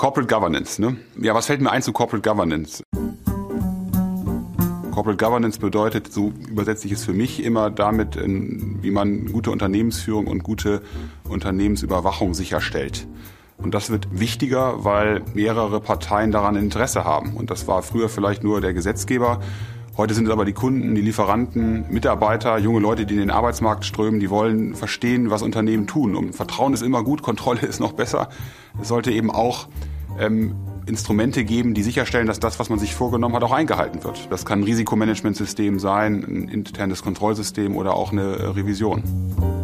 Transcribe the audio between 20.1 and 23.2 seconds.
sind es aber die Kunden, die Lieferanten, Mitarbeiter, junge Leute, die in